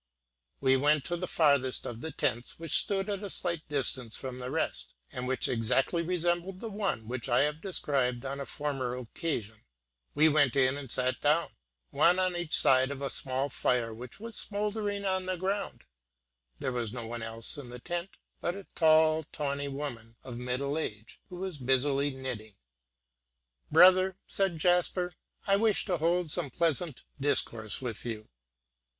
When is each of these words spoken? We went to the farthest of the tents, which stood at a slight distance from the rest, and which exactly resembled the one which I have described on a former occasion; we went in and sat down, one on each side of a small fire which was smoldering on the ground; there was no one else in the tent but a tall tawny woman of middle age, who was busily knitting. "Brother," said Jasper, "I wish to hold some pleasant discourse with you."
We 0.61 0.77
went 0.77 1.05
to 1.05 1.15
the 1.15 1.27
farthest 1.27 1.85
of 1.85 2.01
the 2.01 2.11
tents, 2.11 2.57
which 2.57 2.71
stood 2.71 3.07
at 3.07 3.21
a 3.21 3.29
slight 3.29 3.69
distance 3.69 4.15
from 4.17 4.39
the 4.39 4.49
rest, 4.49 4.95
and 5.11 5.27
which 5.27 5.47
exactly 5.47 6.01
resembled 6.01 6.59
the 6.59 6.71
one 6.71 7.07
which 7.07 7.29
I 7.29 7.41
have 7.41 7.61
described 7.61 8.25
on 8.25 8.39
a 8.39 8.47
former 8.47 8.95
occasion; 8.97 9.63
we 10.15 10.27
went 10.27 10.55
in 10.55 10.75
and 10.75 10.89
sat 10.89 11.21
down, 11.21 11.51
one 11.91 12.17
on 12.17 12.35
each 12.35 12.57
side 12.57 12.89
of 12.89 12.99
a 13.03 13.11
small 13.11 13.47
fire 13.49 13.93
which 13.93 14.19
was 14.19 14.35
smoldering 14.37 15.05
on 15.05 15.27
the 15.27 15.35
ground; 15.35 15.83
there 16.57 16.71
was 16.71 16.91
no 16.91 17.05
one 17.05 17.21
else 17.21 17.55
in 17.59 17.69
the 17.69 17.77
tent 17.77 18.09
but 18.39 18.55
a 18.55 18.65
tall 18.73 19.21
tawny 19.31 19.67
woman 19.67 20.15
of 20.23 20.39
middle 20.39 20.79
age, 20.79 21.19
who 21.29 21.35
was 21.35 21.59
busily 21.59 22.09
knitting. 22.09 22.55
"Brother," 23.71 24.17
said 24.25 24.57
Jasper, 24.57 25.13
"I 25.45 25.57
wish 25.57 25.85
to 25.85 25.97
hold 25.97 26.31
some 26.31 26.49
pleasant 26.49 27.03
discourse 27.19 27.83
with 27.83 28.03
you." 28.03 28.29